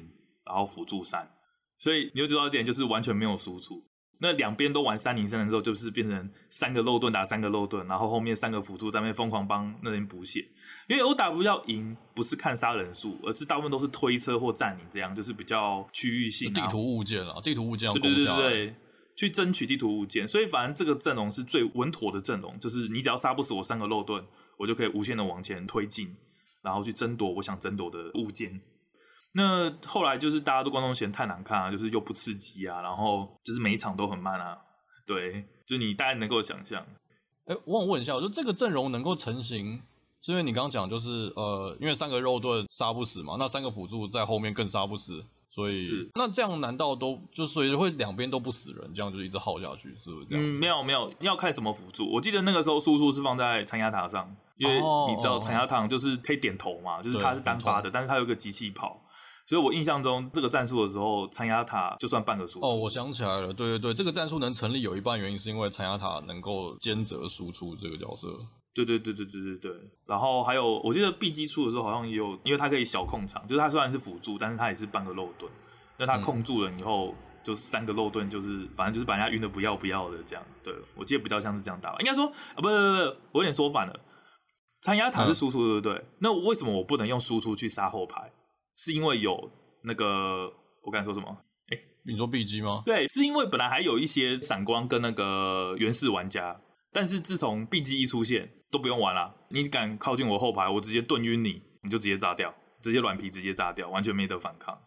[0.47, 1.31] 然后辅助三。
[1.77, 3.83] 所以你就知道一点，就是完全没有输出。
[4.25, 10.43] 那两边都玩三零三的时候，就是变成三个肉盾打三个肉盾，然后后面三个辅助在那边疯狂帮那边补血。
[10.89, 18.75] 因为 OW 要赢，不是看杀人数，而是大部分都是推车或占领这样，就是比较区域性地图物件啊，地图物件要攻下来，对对对对，
[19.15, 20.27] 去争取地图物件。
[20.27, 24.25] 所以反正这个阵容是最稳妥的阵容，就是你只要杀不死我三个肉盾，
[24.57, 26.17] 我就可以无限的往前推进，
[26.63, 28.61] 然后去争夺我想争夺的物件。
[29.37, 34.57] 那后来就是大家都观众嫌太难看啊，就是又不刺激啊，然后就是每一场都很慢啊，
[35.05, 36.81] 对，就你大概能够想象。
[37.47, 39.83] 哎、欸，我想问一下，我说这个阵容能够成型，
[40.21, 50.45] 是因为你刚刚讲就是呃，因为三个肉盾杀不死嘛，那三个辅助在后面更杀不死，所以是那这样难道都就所以会两边都不死人，这样就一直耗下去，是不是这样？
[50.45, 52.09] 嗯，没有没有，要看什么辅助。
[52.13, 54.77] 我记得那个时候输出是放在残压塔上，因为
[55.11, 59.01] 你知道残压塔就是可以点头嘛，就是它是单发的，但是它有个机器炮。
[59.47, 62.67] 所以我印象中这个战术的时候，残压塔就算半个输出。
[62.67, 68.29] 哦，我想起来了，对对对，这个战术能成立有一半原因是因为残压塔能够兼责输出这个角色。
[68.75, 69.73] 对对对对对对对。
[70.07, 75.51] 然后还有，我记得 B 机出的时候好像也有，因为它可以小控场，就是它虽然是辅助，但是它也是半个肉盾。
[75.97, 80.45] 那它控住了以后，嗯、就是三个肉盾，就是反正就是把人家晕的不要不要的这样。
[80.63, 81.99] 对，我记得比较像是这样打吧。
[82.01, 82.69] 应该说啊，不不不，
[83.33, 84.01] 我有点说反了。
[84.81, 85.95] 残压塔是输出对不对？
[85.95, 88.33] 嗯、那为什么我不能用输出去杀后排？
[88.77, 89.51] 是因为有
[89.83, 91.37] 那个，我刚才说什么？
[91.69, 92.83] 哎、欸，你说 B 机吗？
[92.85, 96.61] 对，是因为本来还有一些闪光跟那个原始玩家，
[96.93, 99.35] 但是自从 B 机一出现，都不用玩了。
[99.49, 104.79] 你敢靠近我后排，我直接盾晕你，你就直接炸掉，直接软皮直接炸掉，完全没得反抗。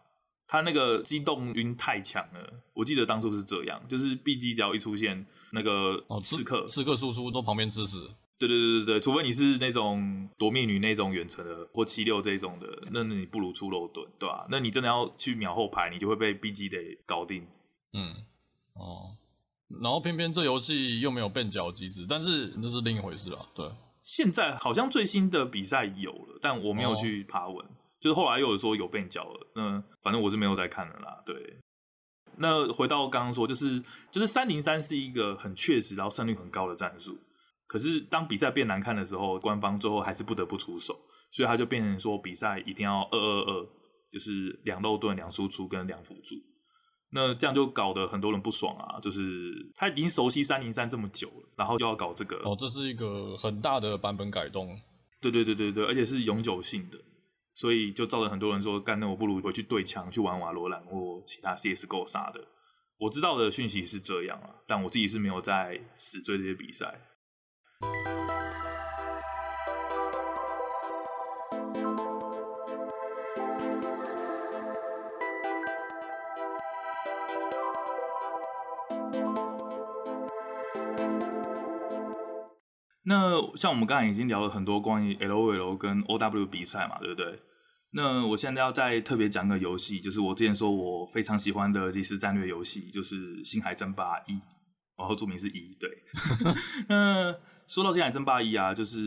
[0.46, 8.08] 他那个机动晕太强了，我记得当初是这样，就是 B 机只要一出现，那个刺客、刺客输出都旁边吃死。
[8.38, 14.46] 对对对对对，除非你是那种夺命女那种远程的或七六这种的，那你不如出肉盾，对吧？
[14.48, 17.44] 那你真的要去秒后排，你就会被 BG 得搞定。
[17.92, 18.14] 嗯，
[18.74, 19.16] 哦，
[19.82, 23.44] 然后偏偏这游戏又没有变角机制，但是那是另一回事了。
[23.54, 23.68] 对，
[24.04, 29.46] 现在好像最新的比赛有了，但我没有去爬文，哦、就是后来又有说有变角了。
[29.54, 31.20] 那反正我是没有在看了啦。
[31.26, 31.34] 对，
[32.36, 37.18] 那回到刚刚说，就是就是三零三是一个很确实，然后胜率很高的战术。
[37.68, 40.98] 可是当比赛变难看的时候，官方最后还是不得不出手，
[41.30, 43.68] 所以他就变成说比赛一定要二二二，
[44.10, 46.34] 就是两肉盾、两输出跟两辅助。
[47.10, 49.00] 那这样就搞得很多人不爽啊！
[49.00, 54.68] 就是他已经熟悉三零三这么久了，然后又要搞这个，哦，这是一个很大的版本改动。
[55.20, 56.98] 对对对对对，而且是永久性的，
[57.54, 62.40] 所以就造成很多人说，干，那我不如回去对枪去玩瓦罗兰或其他 CSGO 啥的。
[62.98, 67.00] 我知道的讯息是这样啊，但我自己是没有在死追这些比赛。
[83.04, 87.40] 那像我们刚才已经聊了很多关于 LOL 跟 OW 比赛嘛，对不对？
[87.92, 93.16] 那我现在要再特别讲个游戏，就是我之前说我非常喜欢的即时战略游戏，就是
[93.48, 94.32] 《星海争霸一》，
[94.98, 95.88] 然后注明是一，对。
[96.86, 97.34] 那
[97.68, 98.98] 说到《星海争霸一》啊，就是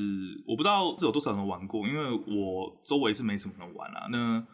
[0.47, 4.07] 我不知道是有多少人玩过，因为我周围是没什么人玩啊。
[4.11, 4.45] 那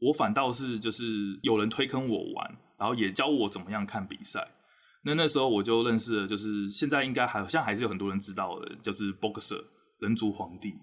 [0.00, 1.04] 我反倒是就是
[1.42, 4.46] 有人推坑我玩，然后也教我怎么样看比赛。
[5.04, 9.62] 那那时候我就认识了，就是现在应该好像还是有很多人知道的，就是 Boxer
[10.00, 10.74] 人族皇帝。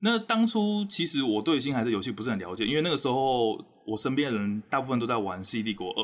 [0.00, 3.52] 那当初其实我对星海这游戏不是很了解，因为那个时候
[3.84, 6.02] 我身边的人大部分都在玩《C 帝国二》。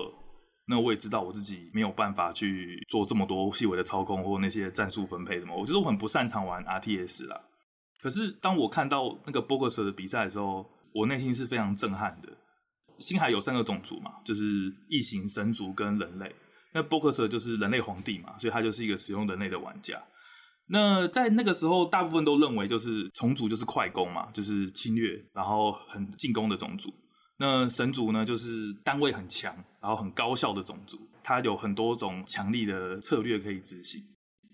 [0.67, 7.41] 那我也知道我自己没有办法去做这么多细微的操控或那些战术分配什么，我就是我很不擅长玩 RTS 啦。
[8.01, 12.29] 可是当我看到那个 Boxer 的比赛的时候，我内心是非常震撼的。
[12.99, 14.45] 星海有三个种族嘛，就是
[14.89, 16.35] 异形、神族跟人类。
[16.73, 20.01] 那 Boxer 就是人类皇帝嘛，所以他就是一个使用人类的玩家。
[20.69, 26.89] 那在那个时候，大部分都认为就是虫族就是快攻嘛，就是侵略然后很进攻的种族。
[27.45, 34.01] 那神族呢，就是单位很强，然后很高效的种族，它有很多种强力的策略可以执行。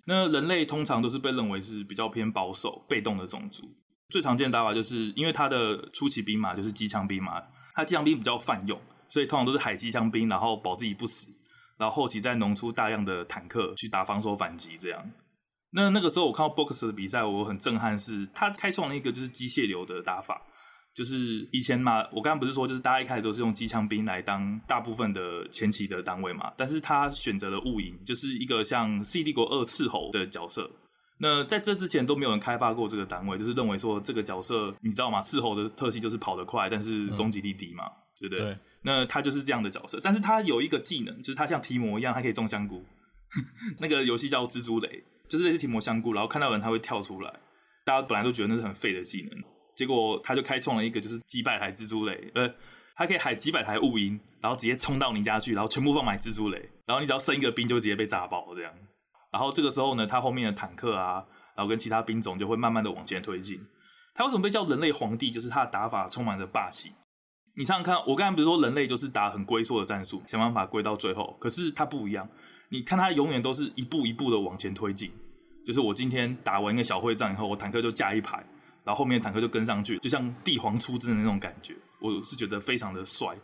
[0.06, 3.62] 那人类通常都是被认为是比较偏保守、被动的种族。
[4.08, 7.42] 最常见的打法就是因为它的初期兵马就是机枪兵嘛，
[7.74, 11.28] 它机枪兵比较泛用，所以通常都是海机枪兵，然后保自己不死，
[11.76, 15.10] 然后后期再农出大量的坦克去打防守反击这样。
[15.72, 20.40] 那那个时候我看到 Box 的比赛，我很震撼，是他开创了一个就是机械流的打法。
[20.94, 30.68] 就是以前嘛，我刚刚不是说，就是大家一开始都是用机枪兵来当大部分的前期的单位嘛，但是他选择了雾影，就是一个像《世纪帝国二》斥候的角色。
[31.20, 35.20] 那在这之前都没有人开发过这个单位，就是认为说这个角色，你知道吗？
[35.20, 38.44] 斥候的特性就是跑得快，但是攻击力低嘛，嗯、对不对？
[38.44, 38.58] 对。
[38.82, 42.84] 那他就是这样的角色，但是他有一个技能，就是他像提摩一样，他可以种香菇。
[43.78, 47.32] 那个游戏叫蜘蛛雷，就是类似提摩香菇，然后看到人他会跳出来。
[47.84, 49.42] 大家本来都觉得那是很废的技能。
[49.78, 52.52] 结果他就开创了一个，就是几百台蜘蛛雷，呃，
[52.96, 58.72] 他可以海几百台雾营，然后直接冲到你家去，然后全部放满蜘蛛雷，然后你只要剩一个兵就直接被炸爆这样。
[59.30, 63.64] 然后这个时候呢，他后面的坦克啊，然后跟其他兵种就会慢慢的往前推进。
[64.14, 65.30] 他为什么被叫人类皇帝？
[65.30, 66.90] 就是他的打法充满着霸气。
[67.54, 72.28] 你想想看，我刚才不是说人类就是打很龟缩的战术，想办法龟到最后，可是他不一样。
[72.68, 75.12] 你看他永远都是一步一步的往前推进，
[75.64, 78.44] 就是我今天打完一个小会战以后，我坦克就架一排。
[78.88, 83.36] 然后后面坦克就跟上去，就像帝皇出征的那种感觉，我是觉得非常的帅。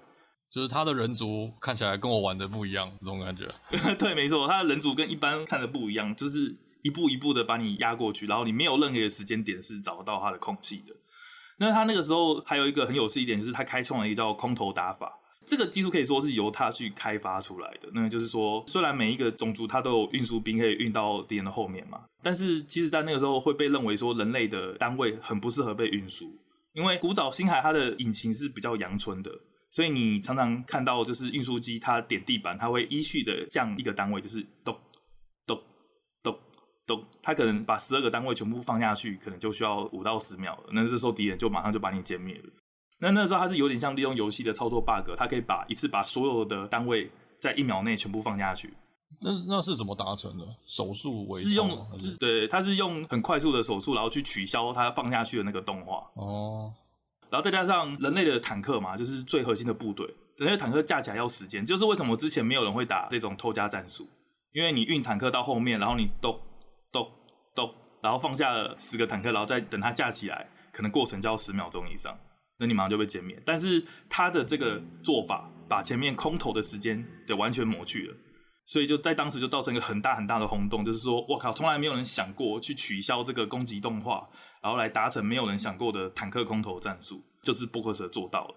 [0.50, 3.44] 就是他的人族看起来跟我玩的不一样，这种感觉。
[3.98, 10.94] 对，没错，他的人族跟一般看的不一样，就是一步一步的把你压过去，然后你没有任何的时间点是找得到他的空隙的。
[11.58, 15.12] 那他那个时候还有一个很有趣一点，就是他开创了一个叫空投打法。
[15.46, 17.88] 这个技术可以说是由他去开发出来的。
[17.92, 26.26] 那就是说，虽然每一个种族它都有运输兵可以运到敌人的后面嘛，但是其实，在那个时候会被认为说人类的单位很不适合被运输，
[26.72, 29.30] 因为古早星海它的引擎是比较阳春的，
[29.70, 34.76] 所以你常常看到就是运输机它点地板，它会依序的降一个单位，就是咚
[35.46, 35.60] 咚
[36.22, 36.36] 咚
[36.86, 42.50] 咚，它可能把十二个单位全部放下去，可能就需要五到十秒了，那这时候敌人就马上就把你歼灭了。
[43.04, 48.72] 那那时候它是有点像利用游戏的操作 bug，它可以把一次把所有的单位在一秒内全部放下去。
[49.20, 50.44] 那那是怎么达成的？
[50.66, 56.02] 手速为是用是对，它是用很快速的手速，然后去取消它放下去的那个动画。
[56.14, 56.72] 哦。
[57.30, 64.08] 然后再加上人类的坦克嘛，就是最核心的部队，人类坦克架起来要时间，就是为什么之前没有人会打这种偷家战术，
[64.52, 66.38] 因为你运坦克到后面，然后你咚
[66.90, 67.06] 咚
[67.54, 72.16] 咚，然后放下了十个坦克，然后再等它架起来，可能过程就要十秒钟以上。
[72.68, 78.16] 你马上就被歼灭，但是他的这个做法把前面空投的时间给完全抹去了，
[78.66, 84.28] 所以就在当时就造成一个很大很大的轰动，就是说，我靠，从来没有人想过去取消这个攻击动画，
[84.62, 88.54] 然后来达成没有人想过的坦克空投战术，就是波克瑟做到了。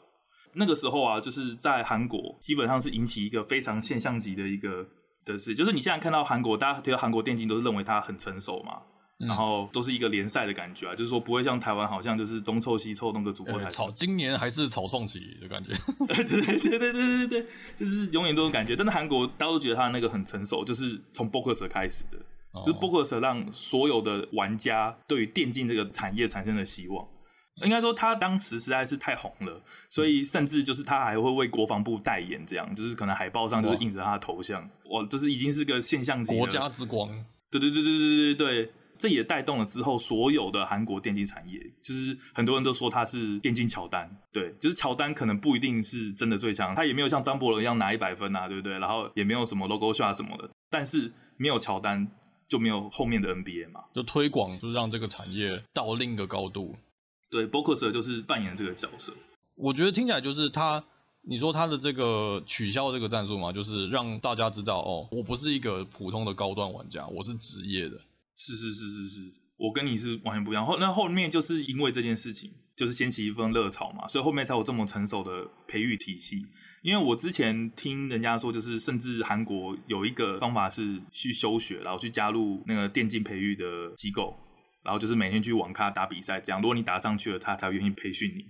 [0.53, 4.85] 那个时候啊，就是在韩国基本上是引起一个非常现象级的一个
[5.25, 8.81] 的事，就是你现在看到韩国，大家提到韩国电竞都是认为它很成熟嘛。
[9.17, 13.69] 然后都是一个联赛的感觉啊，就是说不会像台湾好像就是东凑西凑弄个主播台。
[13.69, 15.73] 草今年还是草创期的感觉。
[16.07, 18.75] 对对对对对对对，就是永远都有感觉。
[18.75, 22.17] 但是韩国大家都觉得他那个很成熟，就是从 Boxer 开始的，
[22.51, 27.07] 哦、就是 Boxer 让所有的玩家对于电竞这个产业产生了希望。
[27.63, 36.37] 应该说他当时实在是太红了，所以甚至就是他还会为国防部代言，这样就是可能海报上就是印着他的头像，哇，就是已经是个现象级。
[36.37, 37.09] 国家之光。
[37.49, 38.71] 对对对对对对对。
[38.97, 48.77] 这也带动了之后所有的韩国电竞产业，就是很多人都说他是电竞乔丹，对，就是乔丹可能不一定是真的最强，他也没有像张伯伦一样拿一百分啊，对不对？
[48.79, 52.07] 然后也没有什么 logo shot 什么的，但是没有乔丹
[52.47, 56.75] 就没有后面的 NBA 嘛，就推广，就是让这个产业到另一个高度。
[57.29, 59.13] 对 b o k e r 就是扮演这个角色。
[59.55, 60.81] 我觉得听起来就是他，
[61.23, 67.99] 你说他的这个取消这个战术嘛，就是让大家知道哦，我不是一个普通的高端玩家，我是职业的。
[68.37, 70.65] 是是是是是，我跟你是完全不一样。
[70.65, 76.45] 后那后面就是因为这件事情，就是掀起一份热潮嘛，所以后面才有这么成熟的培育体系。
[76.83, 84.37] 因为我之前听人家说，就是甚至韩国有一个方法是去休学，然后去加入那个电竞培育的机构，
[84.83, 88.45] 然后就是每天去网咖打比赛，这样如果你打上去了，他才愿意培训你。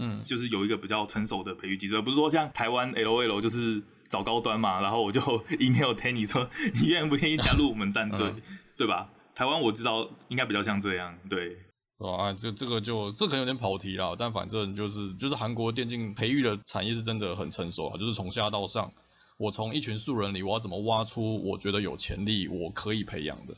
[0.00, 5.20] 嗯，就是有一个比较成熟的培育机制，不是说像台湾 LOL 就是找高端嘛，然后我就
[5.60, 6.48] email 听你说
[6.80, 8.42] 你愿不愿意加入我们战队，嗯、
[8.76, 9.10] 对吧？
[9.38, 11.56] 台湾我知道应该比较像这样，对，
[11.98, 18.90] 啊，这这个就这可能有点跑题了，但反正就是就是韩国电竞培育的产业是真的很成熟啊，就是从下到上，
[19.36, 23.54] 我从一群素人里我要怎么挖出我觉得有潜力我可以培养的，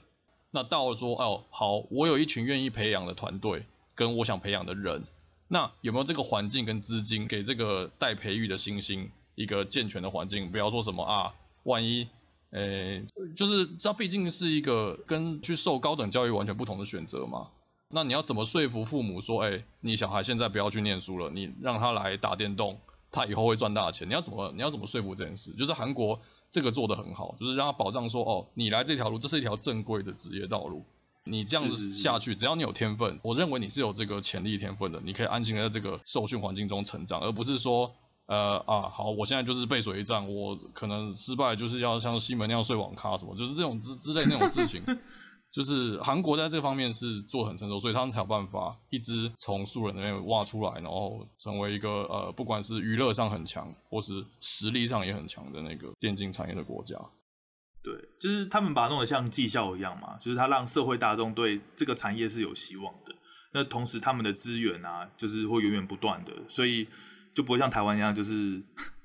[0.51, 3.65] 那到了说哦好，我有一群愿意培养的团队
[3.95, 5.05] 跟我想培养的人，
[5.49, 10.51] 那有没有这个环境跟资金给这个待培育的新星一个健全的环境？
[10.51, 12.11] 不要说什么啊，万一。
[12.51, 17.49] 诶、欸，就是这毕竟是一个跟去受高等教育完全不同的选择嘛。
[17.89, 22.79] 那你要怎么说服父母说，哎、欸，你小孩现在不要去念书了，你让他来打电动，
[23.11, 24.09] 他以后会赚大钱。
[24.09, 25.53] 你要怎么，你要怎么说服这件事？
[25.53, 30.85] 就是韩国这个做得很好，就是让他保障说，哦，你来这条路，这是一条正规的职业道路。
[31.25, 37.95] 你这样子下去，只要你有天分，我认为你是有这个潜力天分的，你可以安心的在这个受训环境中成长，而不是说，
[38.31, 44.81] 呃啊，好，我现在就是背水一战，我可能失败就是要像西门那样睡网咖什么，就是这种之之类那种事情。
[45.53, 56.95] 就是韩国在这方面是做很成熟，所以他们才有办法一直从素人那边挖出来，然后成为一个呃，不管是娱乐上很强，或是实力上也很强的那个电竞产业的国家。
[57.83, 63.13] 对，就是他们把它弄得像技校一样嘛，就是他让社会大众对这个产业是有希望的。
[63.53, 66.87] 那同时他们的资源啊，就是会源源不断的，所以
[67.35, 68.63] 就不会像台湾一样，就是。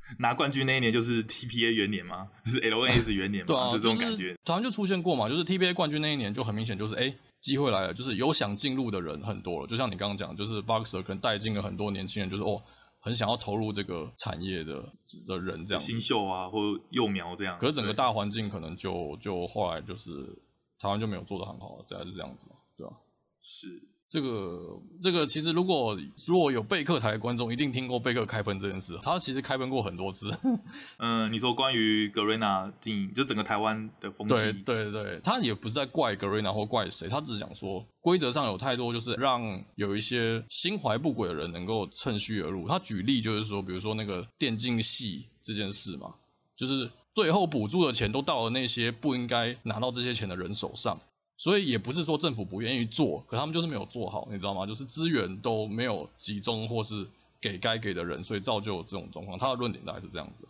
[0.19, 2.29] 拿冠军那一年就是 TPA 元年吗？
[2.45, 4.35] 就是 LNS 元年嘛，对啊，就这种感觉。
[4.45, 9.67] 台湾就出现过嘛，就是 TPA 冠军那一年就很明显就是，哎、欸，机会来了，就是有想进入的人很多了。
[9.67, 12.61] 就像你刚刚讲，就是 Boxer 可能带进了很多年轻人，就是哦，
[12.99, 14.93] 很想要投入这个产业的
[15.25, 15.81] 的人这样。
[15.81, 17.57] 新秀啊，或幼苗这样。
[17.57, 20.37] 可是整个大环境可能就就后来就是
[20.79, 23.01] 台湾就没有做的很好，大概是这样子嘛，对吧、啊？
[23.41, 23.81] 是。
[24.07, 30.31] 这个这个其实如果如果有贝克台的观众一定听过贝克开喷这件事，他其实开喷过很多次。
[30.99, 34.35] 嗯，你说关于 Garena 经营，就整个台湾的风气。
[34.63, 42.67] 对对对，他也不是在怪 Garena 或怪谁，他只是讲说规则上有太多，就是让有一些心怀不轨的人能够趁虚而入。
[42.67, 46.13] 他举例就是说，比如说那个电竞系这件事嘛，
[46.55, 50.99] 就是最后补助的钱都到了那些不应该拿到这些钱的人手上。
[51.37, 54.65] 所以也不是说政府不愿意做，可他们就是没有做好，你知道吗？
[54.65, 57.05] 就是资源都没有集中，或是
[57.41, 59.37] 给该给的人，所以造就这种状况。
[59.37, 60.47] 他的论点大概是这样子。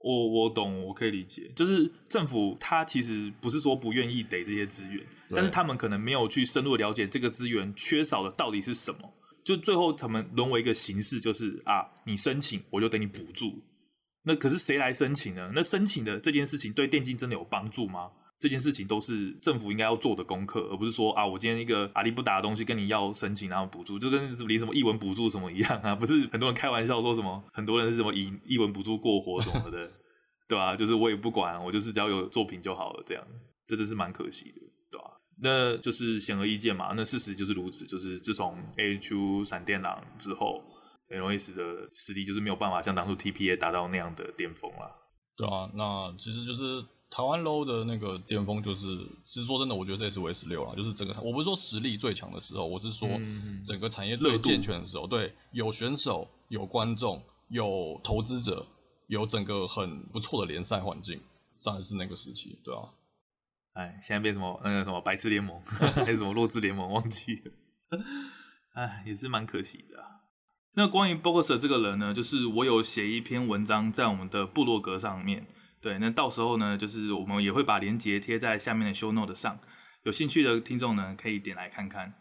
[0.00, 9.00] 我我懂，我可以理解，就是政府他其实不是说不愿意给这些资源，但是他们可能没有去深入了解这个资源缺少的到底是什么。
[9.44, 13.52] 就最后他们沦为一个形式，就是啊，你申请我就给你补助。
[14.22, 15.50] 那可是谁来申请呢？
[15.52, 18.12] 那申请的这件事情对电竞真的有帮助吗？
[18.40, 29.90] 这件事情都是政府应该要做的功课，而不是说啊，我今天一个阿里不打的东西跟你要申请然后补助，就跟领什么艺文补助什么一样啊，不是很多人开玩笑说什么，很多人是什么以艺文补助过活什么的，
[30.48, 30.76] 对吧、啊？
[30.76, 33.26] 就是我也不管，我就是只要有作品就好了，这样，
[33.66, 34.60] 这真是蛮可惜的，
[34.92, 35.10] 对吧、啊？
[35.42, 40.62] 那就是显而易见嘛，那事实就是如此，就是自从 AHU 闪电狼之后
[41.10, 44.94] ，LNS 的实力就是没有办法像当初 TPA 达到那样的巅峰了，
[45.36, 46.86] 对啊，那其实就是。
[47.10, 48.86] 台湾 low 的那个巅峰就是，
[49.24, 53.08] 其实说真的，我觉得这也是 W 十六了，就是整个，我不是说实力最强的时候，我是说
[53.64, 58.66] 整个产业最健全的时候，对，有选手，有观众，有投资者，
[59.06, 61.18] 有整个很不错的联赛环境，
[61.64, 62.82] 当然是那个时期，对啊。
[63.72, 67.52] 哎，现在变什么那个什么白痴联盟， 还是什么弱智联盟，忘记了，
[68.76, 70.08] 哎，也是蛮可惜的啊。
[70.74, 75.46] 那关于 Boxer 这个人呢，就是我有写一篇文章在我们的部落格上面。
[75.80, 79.58] 对，那到时候呢，就是我们也会把链接贴在下面的 show note 上，
[80.02, 82.14] 有兴趣的听众呢，可以点来看看。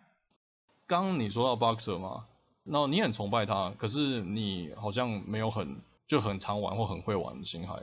[0.85, 2.27] 刚刚你说到 Boxer 嘛，
[2.63, 7.75] 那你很崇拜他，可是你好像没有很就很常玩或很会玩星海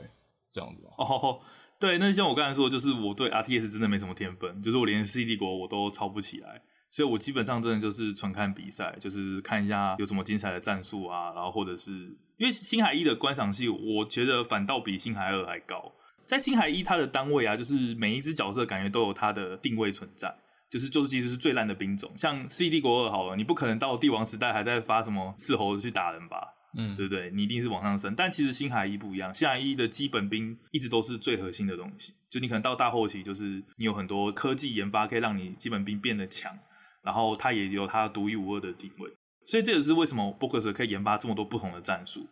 [0.51, 0.81] 这样子。
[0.97, 1.39] 哦，
[1.79, 6.61] 对，那像我刚才说，就是我对 RTS 真的没什么天分，就是我连 CD 国我都抄不起来。
[6.95, 11.91] 所以我基本上真的就是纯看比赛，就是看一下有什么精彩的战术啊，然后或者是
[12.37, 15.91] 因为星海一的观赏性，我觉得反倒比星海二还高。
[16.23, 20.33] 在星海一，它的单位啊，就是每一只角色感觉都有它的定位存在，
[20.69, 22.09] 就是就是其实是最烂的兵种。
[22.15, 26.47] 像 C 帝国二好了，你不可能到帝王时代还在发什么斥候去打人吧？
[26.77, 27.29] 嗯，对不对？
[27.31, 28.15] 你一定是往上升。
[28.15, 32.13] 但其实星海一不一样，星海一的基本兵一直都是最核心的东西。
[32.29, 36.57] 就你可能到大后期，就是你有很多科技研发可以让你基本兵变得强。
[37.05, 39.09] 然后它也有它独一无二的定位，
[39.45, 42.27] 所以这也是为什么 Boxer 可以研发这么多不同的战术。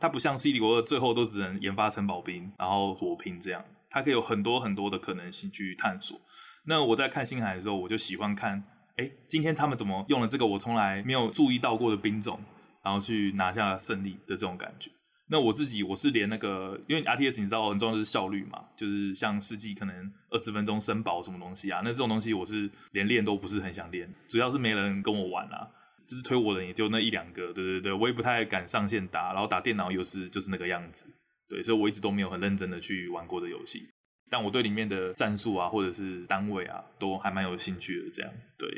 [0.00, 6.18] 它不像 C 帝国二最后都只能研发城堡兵，然后火拼这样，它可以有很多很多的可能性去探索。
[6.66, 8.64] 那我在看星海的时候，我就喜欢看，
[8.96, 12.40] 哎，今天他们怎么用了这个我从来没有注意到过的兵种，
[12.82, 14.90] 然后去拿下胜利的这种感觉。
[15.34, 25.68] 那我自己我是连那个，因为 RTS 你知道很重要的是效率嘛，就是像世纪可能二十分钟升宝什么东西啊，那这种东西我是连练都不是很想练，主要是没人跟我玩啊，
[26.06, 31.04] 就是推我的也就那一两个，对对对，我也不太敢上线打，然后打电脑又是就是那个样子，
[31.48, 33.82] 对，所以我一直都没有很认真的去玩过的游戏，
[34.30, 38.68] 但我对里面的战术啊或者是单位啊都还蛮有兴趣的，这样，对。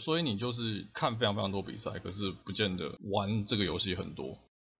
[0.00, 4.38] 所以你就是看非常非常多比赛，可是不见得玩这个游戏很多。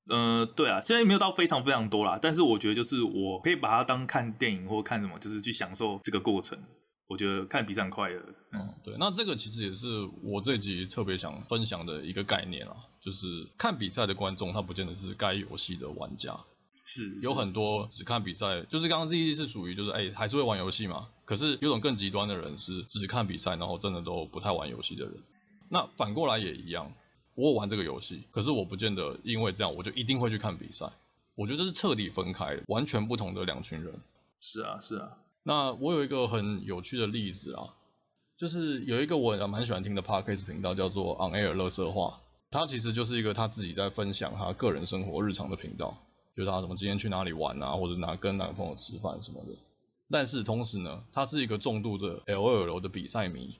[0.08, 6.58] 呃，对啊，现在没有到非常非常多啦，但是我觉得就是我可以把它当看电影或看什么，就是去享受这个过程。
[7.08, 8.20] 我觉得看比赛很快乐。
[8.52, 9.86] 嗯，对，那这个其实也是
[10.24, 13.26] 我这集特别想分享的一个概念啊，就是
[13.56, 16.36] 看比赛的观众他不见得是该游戏的玩家。
[16.84, 21.08] 是，是有很多只看比赛，就是刚刚 Z 是属于就是哎、欸、还是会玩游戏嘛。
[21.24, 25.14] 可是有种更极端的人是只看比赛，然后真的都不太玩游戏的人。
[25.68, 26.92] 那反过来也一样，
[27.36, 30.90] 我玩这个游戏，可是我不见得因为这样我就一定会去看比赛。
[31.36, 34.00] 我觉得这是彻底分开，完全不同的两群人。
[34.40, 35.18] 是啊，是啊。
[35.42, 37.74] 那我有一个很有趣的例子啊，
[38.38, 42.20] 就是有一个我蛮喜欢听的 Podcast 频道，叫做 On Air 乐色话。
[42.50, 45.98] 他其实就是一个他自己在分享他个人生活日常的频道，
[46.34, 49.52] 就是他什么今天去哪里玩啊，或者哪跟哪个朋友吃饭什么的。
[50.10, 53.56] 但是同时呢，他是一个重度的 LOL 的比赛迷。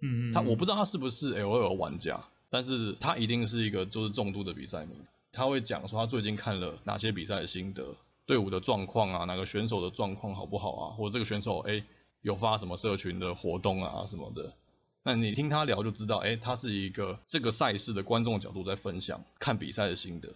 [0.00, 0.32] 嗯，嗯嗯。
[0.32, 4.94] 他我不知道他是不是 LOL 玩家，但是他一定是一个就是重度的比赛迷。
[5.32, 7.94] 他会讲说他最近看了哪些比赛的心得，
[8.26, 11.84] 队伍的状况啊，哪个选手的状况好不好啊，或者这个选手哎
[12.22, 14.54] 有发什么社群的活动啊什么的。
[15.04, 20.34] 那你听他聊就知道，哎，他是一个这个赛事的观众角度在分享看比赛的心得，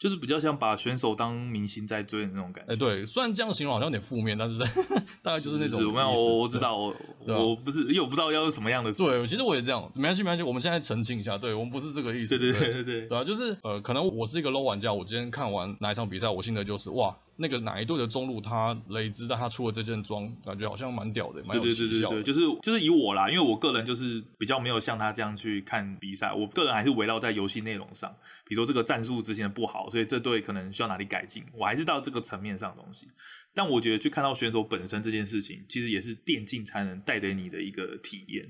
[0.00, 2.72] 就是比较像把选手当明星在追的那种感觉。
[2.72, 4.58] 哎，对，虽然这样形容好像有点负面，但是
[5.22, 5.80] 大概就是那种。
[5.92, 6.94] 没有，我我知道，我
[7.26, 9.04] 我不是，因为我不知道要是什么样的词。
[9.04, 12.38] 对，其实我也这样，没关系，没关系，我们现在澄清一下，对我们不是这个意思。
[12.38, 17.14] 对对对对对，对啊，就是呃，可能我是一个 low 玩家，我今天看完哪一场比赛，我心得就是哇。
[17.40, 22.16] 那个哪一队的中路，他雷兹，但他出了这件装，感觉好像蛮屌的，蛮有奇效的。
[22.16, 28.14] 对对对对，就是就是以我啦，因为我个人就是比较没有像他这样去看比赛，我个人还是围绕在游戏内容上，
[28.44, 33.08] 比如说这个战术执行的不好，所以这队可能需要哪里改进，我还是到这个层面上的东西。
[33.54, 38.44] 但我觉得去看到选手本身这件事情，其实也是电竞才能带给你的一个体验，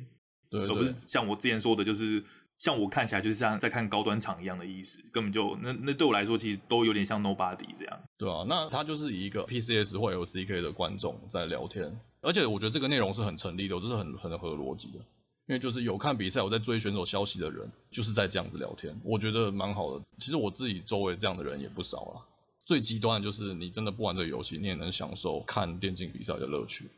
[0.50, 2.22] 对，对，而不是像我之前说的，就是。
[2.60, 8.00] 像我看起来就是像在看高端场一样的意思，根本就那那对我来说其实都有点像 Nobody 这样。
[8.18, 14.98] 对啊，那他就是以一个 PCS 或 LCK 的观众在聊天，而且我觉得这个内容是很成立的，我这是很很合逻辑的，
[15.46, 20.04] 因为就是有看比赛，我在追选手消息的人，就是在这样子聊天，我觉得蛮好的。
[20.18, 22.26] 其实我自己周围这样的人也不少啦。
[22.66, 26.90] 最极端的就是你真的不玩这个游戏，你也能享受看电竞比赛的乐趣。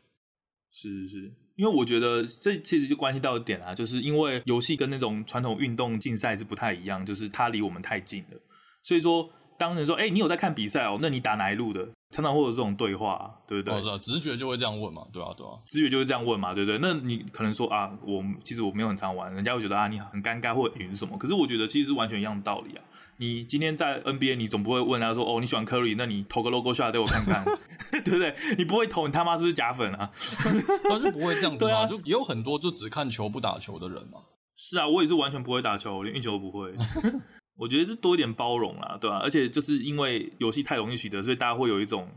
[0.73, 1.31] 是是是。
[1.55, 8.37] 因为我觉得这其实就关系到一点啊，就是因为游戏跟那种传统运动竞赛是不太一样，就是它离我们太近了。
[8.81, 10.97] 所以说，当人说，哎，你有在看比赛哦？
[11.01, 11.87] 那你打哪一路的？
[12.13, 13.73] 常常会有这种对话，对不对？
[13.73, 16.77] 哦，是啊，直觉就会这样问嘛，对啊，对啊，直觉就会这样问嘛，对不对？
[16.79, 21.17] 那你可能说啊，我其实我没有很常玩，人家会觉得啊，你很尴尬或者什么。
[21.17, 22.83] 可是我觉得其实是完全一样的道理啊。
[23.17, 27.45] 你今天在 NBA，你总不会问他说：“哦，你喜欢 Curry，那你投个 logo shot 给我看看，
[28.03, 28.35] 对不对？
[28.57, 30.09] 你不会投，你他妈是不是假粉啊？”
[30.89, 34.17] 他是不会这样子嘛，啊、就也有很多就只看球不打球的人嘛。
[34.55, 36.73] 是啊，我也是完全不会打球，连运球都不会。
[37.55, 39.19] 我觉得是多一点包容啦，对吧、啊？
[39.23, 42.09] 而且就是因为游戏太容易取得，所以大家会有一种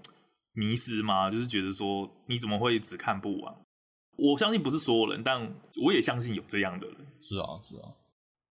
[0.52, 3.54] 迷失嘛，就是觉得说你怎么会只看不玩？
[4.16, 6.96] 我相信不是所有人，但我也相信有这样的人。
[7.20, 7.82] 是啊，是啊。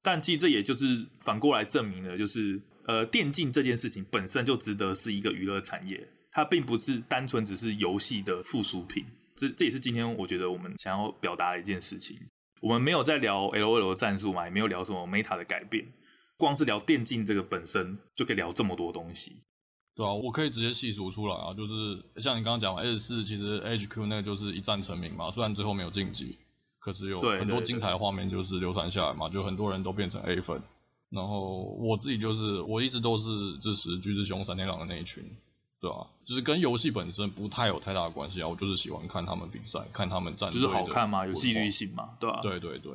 [0.04, 9.04] 但其实这也就是反过来证明了，就是呃，电竞这件事情本身就值得是一个娱乐产业，它并不是单纯只是游戏的附属品。
[9.36, 12.16] 这这也是今天我觉得我们想要表达的一件事情。
[12.62, 15.84] 我们没有在聊 LOL 的战术嘛，也没有聊什么 Meta 的改变，
[16.38, 19.38] 光是聊电竞这个本身就可以聊这么多东西。
[19.96, 26.38] 对啊，我可以直接细数出来啊，就是像你刚刚讲 S 四，其实 HQ 那个就是一战成名嘛，虽然最后没有晋级。
[26.78, 30.62] 可是有很多精彩的画面就是流传下来嘛，就很多人都变成 A 粉，
[31.10, 35.24] 然后我自己就是我一直都是支持橘子熊闪电狼的那一群，
[35.82, 36.06] 对吧、啊？
[36.26, 42.42] 就是跟游戏本身不太有太大的关系啊，我就是喜欢看他们比赛，看他们战斗，就是好看嘛，有纪律性嘛，对吧、啊？
[42.44, 42.94] 对对对，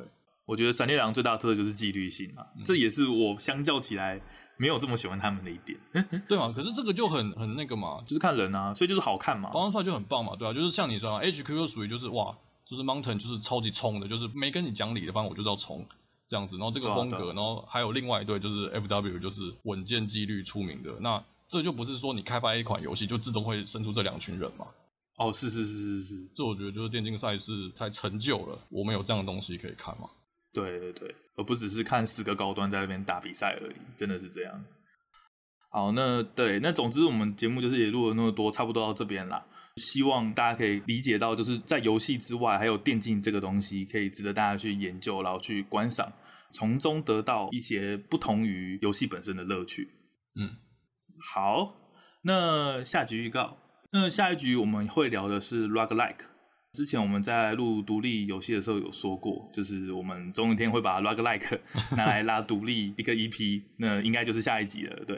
[0.51, 4.21] 我觉得闪电狼最大的特色就是纪律性啊，嗯、这也是我相较起来
[4.57, 5.79] 没有这么喜欢他们的一点，
[6.27, 6.51] 对嘛？
[6.53, 12.37] 可是这个就很很那个嘛，就是看人啊，所以就是好看嘛，包装出来就很棒嘛，对啊，就是像你说，HQ 就属于就是哇。
[12.63, 15.85] 就是 Mountain 就是超级冲的，就是没跟你讲理的，反正我就是要冲
[16.29, 16.55] 这样子。
[16.55, 20.97] 然后这个风格，然后还有另外一对就是 FW，就是稳健纪律出名的。
[21.01, 24.67] 那这就不是说你开发一款游戏就自动会生出这两群人嘛？
[25.17, 30.07] 哦，是是是是是，这我觉得就是电竞赛事太成就了我们有这样的东西可以看嘛。
[30.53, 34.65] 对对对，而不只是看四个高端在那边打比赛而已，真的是这样。
[35.69, 39.45] 好，那对，那总之我们节目就是也录了那么多，差不多到这边啦。
[39.77, 46.11] 希望大家可以理解到，就是在游戏之外，还有电竞这个东西，可以值得大家去研究，然后去观赏，
[46.51, 49.87] 从中得到一些不同于游戏本身的乐趣。
[50.35, 50.49] 嗯，
[51.33, 51.73] 好，
[52.23, 53.57] 那下集预告，
[53.93, 56.25] 那下一局我们会聊的是 Roguelike。
[56.73, 61.59] 之前我们在录独立游戏的时候有说过，就是我们总有一天会把 Roguelike
[61.97, 65.17] 拿来拉独立一个 EP，那应该就是下一集了，对。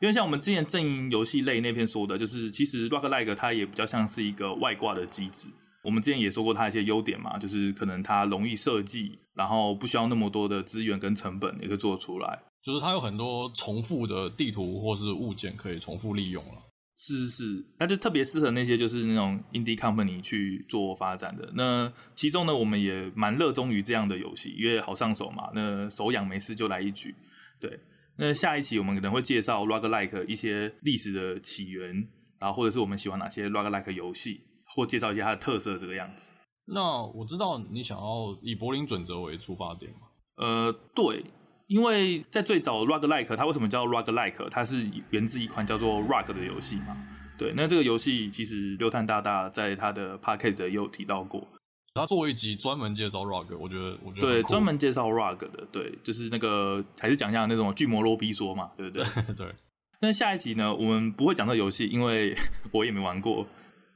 [0.00, 5.48] 因为像我们之前阵营游戏类那篇说的，就是其实 Roguelike 它也比较像是一个外挂的机制。
[5.82, 12.38] 我们之前也说过它一些优点嘛，就是可能它容易设计，然后不需要那么多的资源跟成本也可以做出来。
[12.62, 16.60] 就是它有很多重复的地图或是物件可以重复利用了。
[17.02, 21.50] 是是是，那就特别适合那些就是那种 indie company 去做发展的。
[21.54, 25.50] 那其中呢，我们也蛮热衷于这样的游戏，因为好上手嘛。
[25.54, 27.14] 那手痒没事就来一局。
[27.58, 27.80] 对，
[28.18, 32.06] 那下一期我们可能会介绍 roguelike 一些历史的起源，
[32.38, 36.30] 然后或者是我们喜欢哪些 roguelike 游戏，或介绍一些它的特色这个样子。
[36.66, 40.00] 那我知道你想要以柏林准则为出发点吗？
[40.36, 41.24] 呃，对。
[41.70, 44.48] 因为在最早 roguelike，它为什么叫 roguelike？
[44.50, 46.96] 它是源自一款叫做 Rogue 的游戏嘛。
[47.38, 51.46] 对，那这个游戏其实六探大大在他的 p a c k a g e 也有提到过。
[51.94, 59.04] 他做一集专门介绍 Rogue，我觉得我觉得对，专门介绍 Rogue 的，对，就是那个还是讲一下那种巨魔罗比说嘛，对不对？
[59.04, 59.34] 对。
[59.46, 59.54] 对
[60.00, 62.34] 那下一集呢，我们不会讲这个游戏，因为
[62.72, 63.46] 我也没玩过。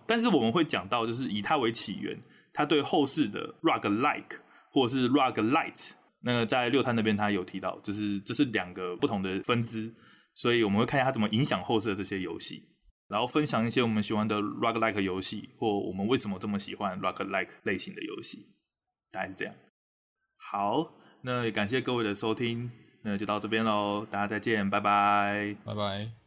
[0.06, 2.16] 但是我们会讲到，就是以它为起源，
[2.52, 4.38] 它对后世的 roguelike
[4.70, 5.90] 或者是 roguelite。
[6.26, 9.92] 那在六探那边，他有提到，就是这是两个不同的分支，
[10.32, 12.66] 所以我们会看一下它怎么影响后世的这些游戏，
[13.08, 18.46] 然后分享一些我们喜欢的 roguelike 游戏，或我们为什么这么喜欢 roguelike 类型的游戏，
[19.12, 19.54] 大概是这样。
[20.36, 22.70] 好，那也感谢各位的收听，
[23.02, 26.23] 那就到这边喽，大家再见，拜拜，拜拜。